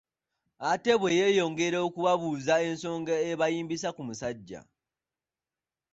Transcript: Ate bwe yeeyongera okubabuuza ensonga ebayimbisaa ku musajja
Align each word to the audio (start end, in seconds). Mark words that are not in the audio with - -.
Ate 0.71 0.91
bwe 0.99 1.17
yeeyongera 1.19 1.77
okubabuuza 1.87 2.53
ensonga 2.69 3.13
ebayimbisaa 3.31 3.95
ku 3.97 4.01
musajja 4.07 4.61